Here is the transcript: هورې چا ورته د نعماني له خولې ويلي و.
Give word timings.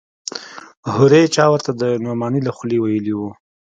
هورې 0.93 1.21
چا 1.35 1.45
ورته 1.51 1.71
د 1.81 1.83
نعماني 2.03 2.41
له 2.47 2.51
خولې 2.57 2.77
ويلي 2.79 3.13
و. 3.15 3.21